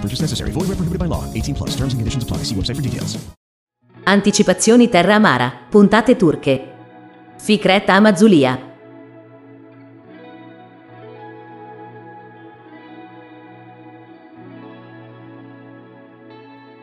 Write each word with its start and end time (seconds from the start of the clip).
Purchase 0.00 0.22
necessary. 0.22 0.52
Void 0.52 0.68
where 0.68 0.76
prohibited 0.76 1.00
by 1.00 1.08
law. 1.08 1.24
18 1.34 1.54
plus. 1.54 1.70
Terms 1.70 1.92
and 1.94 2.00
conditions 2.00 2.22
apply. 2.22 2.44
See 2.44 2.54
website 2.54 2.76
for 2.76 2.82
details. 2.82 3.18
Anticipazioni 4.04 4.88
Terra 4.88 5.16
Amara. 5.16 5.52
Puntate 5.68 6.16
turche. 6.16 6.76
Fikret 7.36 7.88
ama 7.90 8.16
Zulia. 8.16 8.68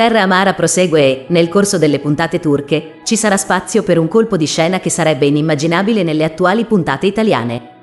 Terra 0.00 0.22
Amara 0.22 0.54
prosegue 0.54 1.00
e, 1.02 1.26
nel 1.28 1.50
corso 1.50 1.76
delle 1.76 1.98
puntate 1.98 2.40
turche, 2.40 3.00
ci 3.04 3.16
sarà 3.16 3.36
spazio 3.36 3.82
per 3.82 3.98
un 3.98 4.08
colpo 4.08 4.38
di 4.38 4.46
scena 4.46 4.80
che 4.80 4.88
sarebbe 4.88 5.26
inimmaginabile 5.26 6.02
nelle 6.02 6.24
attuali 6.24 6.64
puntate 6.64 7.06
italiane. 7.06 7.79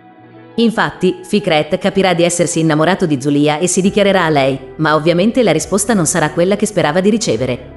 Infatti, 0.59 1.19
Fikret 1.21 1.77
capirà 1.77 2.15
di 2.15 2.23
essersi 2.23 2.59
innamorato 2.59 3.05
di 3.05 3.21
Zulia 3.21 3.59
e 3.59 3.67
si 3.67 3.79
dichiarerà 3.79 4.25
a 4.25 4.29
lei, 4.29 4.59
ma 4.77 4.95
ovviamente 4.95 5.43
la 5.43 5.51
risposta 5.51 5.93
non 5.93 6.07
sarà 6.07 6.31
quella 6.31 6.55
che 6.55 6.65
sperava 6.65 6.99
di 6.99 7.11
ricevere. 7.11 7.75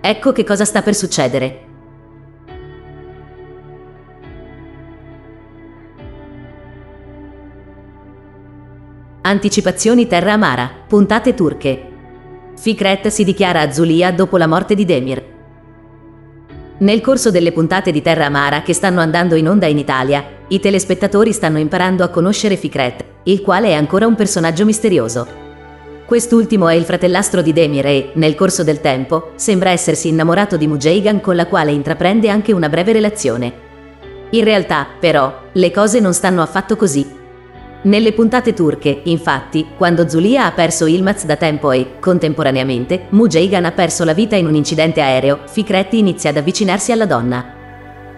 Ecco 0.00 0.30
che 0.30 0.44
cosa 0.44 0.64
sta 0.64 0.82
per 0.82 0.94
succedere. 0.94 1.66
Anticipazioni 9.22 10.06
Terra 10.06 10.34
Amara, 10.34 10.70
puntate 10.86 11.34
turche. 11.34 11.90
Fikret 12.56 13.08
si 13.08 13.24
dichiara 13.24 13.62
a 13.62 13.72
Zulia 13.72 14.12
dopo 14.12 14.36
la 14.36 14.46
morte 14.46 14.76
di 14.76 14.84
Demir. 14.84 15.31
Nel 16.82 17.00
corso 17.00 17.30
delle 17.30 17.52
puntate 17.52 17.92
di 17.92 18.02
Terra 18.02 18.26
Amara 18.26 18.62
che 18.62 18.72
stanno 18.72 19.00
andando 19.00 19.36
in 19.36 19.48
onda 19.48 19.66
in 19.66 19.78
Italia, 19.78 20.24
i 20.48 20.58
telespettatori 20.58 21.32
stanno 21.32 21.60
imparando 21.60 22.02
a 22.02 22.08
conoscere 22.08 22.56
Fikret, 22.56 23.04
il 23.22 23.40
quale 23.40 23.68
è 23.68 23.74
ancora 23.74 24.08
un 24.08 24.16
personaggio 24.16 24.64
misterioso. 24.64 25.24
Quest'ultimo 26.04 26.66
è 26.68 26.74
il 26.74 26.82
fratellastro 26.82 27.40
di 27.40 27.52
Demir 27.52 27.86
e, 27.86 28.10
nel 28.14 28.34
corso 28.34 28.64
del 28.64 28.80
tempo, 28.80 29.30
sembra 29.36 29.70
essersi 29.70 30.08
innamorato 30.08 30.56
di 30.56 30.66
Mujeigan 30.66 31.20
con 31.20 31.36
la 31.36 31.46
quale 31.46 31.70
intraprende 31.70 32.28
anche 32.28 32.50
una 32.50 32.68
breve 32.68 32.90
relazione. 32.90 33.52
In 34.30 34.42
realtà, 34.42 34.88
però, 34.98 35.40
le 35.52 35.70
cose 35.70 36.00
non 36.00 36.12
stanno 36.12 36.42
affatto 36.42 36.74
così. 36.74 37.21
Nelle 37.84 38.12
puntate 38.12 38.54
turche, 38.54 39.00
infatti, 39.04 39.66
quando 39.76 40.08
Zulia 40.08 40.46
ha 40.46 40.52
perso 40.52 40.86
Ilmaz 40.86 41.24
da 41.24 41.34
tempo 41.34 41.72
e, 41.72 41.98
contemporaneamente, 41.98 43.06
Mujeigan 43.08 43.64
ha 43.64 43.72
perso 43.72 44.04
la 44.04 44.14
vita 44.14 44.36
in 44.36 44.46
un 44.46 44.54
incidente 44.54 45.00
aereo, 45.00 45.40
Fikret 45.46 45.92
inizia 45.94 46.30
ad 46.30 46.36
avvicinarsi 46.36 46.92
alla 46.92 47.06
donna. 47.06 47.54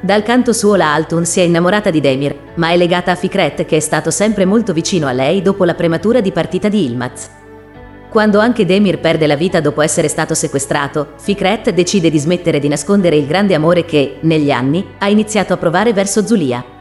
Dal 0.02 0.22
canto 0.22 0.52
suo 0.52 0.75
la 0.75 0.92
Altun 0.92 1.25
si 1.25 1.41
è 1.41 1.44
innamorata 1.44 1.88
di 1.88 2.00
Demir, 2.00 2.36
ma 2.56 2.72
è 2.72 2.76
legata 2.76 3.12
a 3.12 3.14
Fikret 3.14 3.64
che 3.64 3.78
è 3.78 3.80
stato 3.80 4.10
sempre 4.10 4.44
molto 4.44 4.75
vicino 4.75 5.06
a 5.06 5.12
lei 5.12 5.41
dopo 5.41 5.64
la 5.64 5.75
prematura 5.75 6.20
dipartita 6.20 6.69
di 6.69 6.84
Ilmaz. 6.84 7.31
Quando 8.10 8.41
anche 8.41 8.66
Demir 8.66 8.98
perde 8.98 9.26
la 9.26 9.34
vita 9.34 9.60
dopo 9.60 9.81
essere 9.81 10.08
stato 10.08 10.34
sequestrato, 10.34 11.12
Fikret 11.16 11.70
decide 11.70 12.10
di 12.10 12.19
smettere 12.19 12.58
di 12.58 12.69
nascondere 12.69 13.16
il 13.16 13.26
grande 13.26 13.54
amore 13.54 13.86
che, 13.86 14.19
negli 14.20 14.50
anni, 14.50 14.86
ha 14.98 15.08
iniziato 15.08 15.54
a 15.54 15.56
provare 15.56 15.94
verso 15.94 16.26
Zulia. 16.26 16.74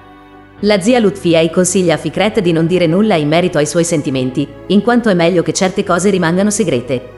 La 0.63 0.79
zia 0.79 0.97
Lutfiei 1.00 1.50
consiglia 1.50 1.96
a 1.96 1.97
Fikret 1.97 2.40
di 2.40 2.53
non 2.53 2.68
dire 2.68 2.88
nulla 2.88 3.16
in 3.16 3.28
merito 3.28 3.57
ai 3.57 3.66
suoi 3.66 3.84
sentimenti, 3.84 4.47
in 4.68 4.81
quanto 4.81 5.09
è 5.09 5.13
meglio 5.13 5.44
che 5.44 5.51
certe 5.51 5.84
cose 5.84 6.09
rimangano 6.09 6.50
segrete. 6.50 7.09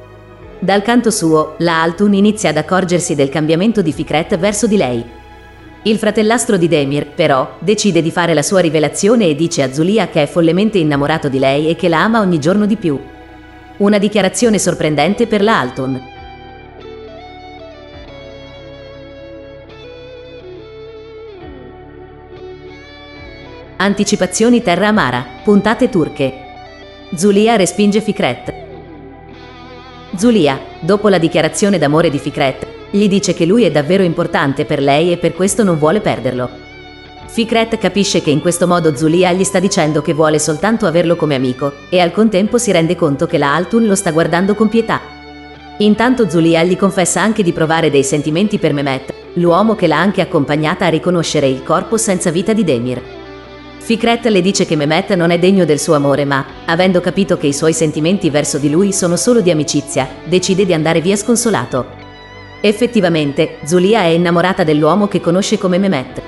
Dal 0.57 0.81
canto 0.81 1.11
suo, 1.11 1.53
la 1.59 1.83
Altun 1.83 2.16
inizia 2.16 2.50
ad 2.50 2.57
accorgersi 2.57 3.13
del 3.13 3.29
cambiamento 3.29 3.83
di 3.83 3.94
Fikret 3.94 4.35
verso 4.39 4.66
di 4.66 4.78
lei. 4.78 5.06
Il 5.83 5.97
fratellastro 6.00 6.57
di 6.57 6.67
Demir, 6.67 7.06
però, 7.13 7.57
decide 7.59 8.01
di 8.01 8.09
fare 8.09 8.33
la 8.33 8.41
sua 8.41 8.61
rivelazione 8.61 9.28
e 9.28 9.35
dice 9.35 9.62
a 9.62 9.72
Zulia 9.72 10.07
che 10.07 10.23
è 10.23 10.27
follemente 10.27 10.79
innamorato 10.79 11.29
di 11.29 11.38
lei 11.38 11.69
e 11.69 11.75
che 11.75 11.88
la 11.88 12.01
ama 12.01 12.22
ogni 12.22 12.39
giorno 12.39 12.66
di 12.66 12.77
più. 12.77 13.00
Una 13.77 14.00
dichiarazione 14.00 14.57
sorprendente 14.57 15.27
per 15.27 15.44
la 15.44 15.59
Altun. 15.59 16.14
Anticipazioni 23.78 24.62
Terra 24.62 24.88
Amara, 24.88 25.25
puntate 25.44 25.90
turche. 25.90 26.34
Zulia 27.13 27.58
respinge 27.58 28.00
Fikret. 28.00 28.53
Zulia, 30.16 30.58
dopo 30.80 31.09
la 31.09 31.18
dichiarazione 31.18 31.78
d'amore 31.78 32.09
di 32.09 32.18
Fikret, 32.18 32.66
gli 32.91 33.09
dice 33.09 33.34
che 33.34 33.46
lui 33.46 33.63
è 33.66 33.72
davvero 33.72 34.03
importante 34.03 34.63
per 34.63 34.81
lei 34.81 35.12
e 35.12 35.18
per 35.18 35.34
questo 35.34 35.63
non 35.63 35.78
vuole 35.78 36.00
perderlo. 36.00 36.50
Fikret 37.28 37.78
capisce 37.78 38.22
che 38.22 38.30
in 38.30 38.40
questo 38.40 38.66
modo 38.66 38.96
Zulia 38.96 39.34
gli 39.34 39.44
sta 39.44 39.59
dicendo 39.59 40.02
che 40.02 40.13
vuole 40.13 40.40
soltanto 40.40 40.86
averlo 40.86 41.18
come 41.18 41.36
amico 41.36 41.74
e 41.90 42.00
al 42.00 42.13
contempo 42.13 42.57
si 42.57 42.72
rende 42.72 42.96
conto 42.96 43.25
che 43.25 43.38
la 43.38 43.53
Altun 43.53 43.88
lo 43.88 43.96
sta 43.96 44.12
guardando 44.12 44.56
con 44.56 44.69
pietà. 44.69 45.02
Intanto 45.80 46.30
Zulia 46.30 46.63
gli 46.63 46.78
confessa 46.78 47.19
anche 47.22 47.44
di 47.44 47.52
provare 47.52 47.92
dei 47.92 48.06
sentimenti 48.06 48.57
per 48.57 48.72
Mehmet, 48.72 49.13
l'uomo 49.34 49.75
che 49.75 49.88
l'ha 49.88 50.00
anche 50.00 50.22
accompagnata 50.22 50.86
a 50.86 50.90
riconoscere 50.90 51.50
il 51.50 51.62
corpo 51.62 51.97
senza 51.97 52.31
vita 52.31 52.53
di 52.53 52.63
Demir. 52.63 53.14
Fikret 53.85 54.25
le 54.25 54.41
dice 54.41 54.66
che 54.66 54.75
Mehmet 54.75 55.13
non 55.13 55.29
è 55.29 55.38
degno 55.38 55.63
del 55.63 55.79
suo 55.79 55.94
amore 55.94 56.25
ma, 56.25 56.44
avendo 56.66 57.01
capito 57.01 57.38
che 57.38 57.46
i 57.46 57.53
suoi 57.53 57.72
sentimenti 57.72 58.31
verso 58.31 58.57
di 58.57 58.72
lui 58.72 58.91
sono 58.91 59.16
solo 59.16 59.41
di 59.41 59.51
amicizia, 59.51 60.09
decide 60.23 60.66
di 60.66 60.73
andare 60.73 61.01
via 61.01 61.16
sconsolato. 61.16 61.85
Effettivamente, 62.62 63.57
Zulia 63.63 64.01
è 64.01 64.07
innamorata 64.07 64.63
dell'uomo 64.63 65.07
che 65.07 65.22
conosce 65.22 65.59
come 65.59 65.78
Mehmet. 65.78 66.19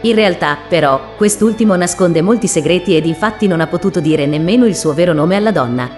In 0.00 0.14
realtà, 0.14 0.56
però, 0.66 1.12
quest'ultimo 1.18 1.76
nasconde 1.76 2.22
molti 2.22 2.46
segreti 2.46 2.96
ed 2.96 3.04
infatti 3.04 3.46
non 3.46 3.60
ha 3.60 3.66
potuto 3.66 4.00
dire 4.00 4.24
nemmeno 4.24 4.64
il 4.64 4.74
suo 4.74 4.94
vero 4.94 5.12
nome 5.12 5.36
alla 5.36 5.52
donna. 5.52 5.90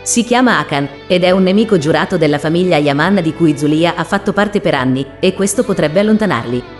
Si 0.00 0.24
chiama 0.24 0.58
Akan 0.58 0.88
ed 1.06 1.22
è 1.22 1.32
un 1.32 1.42
nemico 1.42 1.76
giurato 1.76 2.16
della 2.16 2.38
famiglia 2.38 2.78
Yaman 2.78 3.20
di 3.20 3.34
cui 3.34 3.58
Zulia 3.58 3.92
ha 3.94 4.04
fatto 4.04 4.32
parte 4.32 4.62
per 4.62 4.72
anni 4.72 5.04
e 5.20 5.34
questo 5.34 5.64
potrebbe 5.64 6.00
allontanarli. 6.00 6.73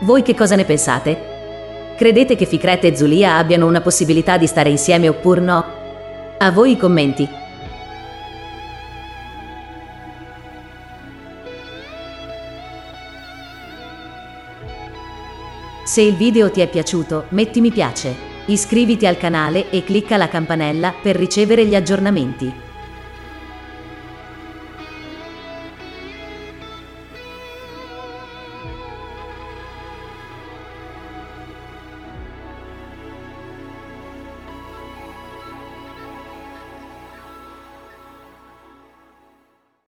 Voi 0.00 0.20
che 0.22 0.34
cosa 0.34 0.56
ne 0.56 0.64
pensate? 0.66 1.94
Credete 1.96 2.36
che 2.36 2.44
Fikret 2.44 2.84
e 2.84 2.94
Zulia 2.94 3.36
abbiano 3.38 3.66
una 3.66 3.80
possibilità 3.80 4.36
di 4.36 4.46
stare 4.46 4.68
insieme 4.68 5.08
oppure 5.08 5.40
no? 5.40 5.64
A 6.36 6.50
voi 6.50 6.72
i 6.72 6.76
commenti. 6.76 7.26
Se 15.86 16.02
il 16.02 16.14
video 16.14 16.50
ti 16.50 16.60
è 16.60 16.68
piaciuto, 16.68 17.24
metti 17.30 17.62
mi 17.62 17.70
piace, 17.70 18.14
iscriviti 18.46 19.06
al 19.06 19.16
canale 19.16 19.70
e 19.70 19.82
clicca 19.82 20.18
la 20.18 20.28
campanella 20.28 20.92
per 21.00 21.16
ricevere 21.16 21.64
gli 21.64 21.74
aggiornamenti. 21.74 22.65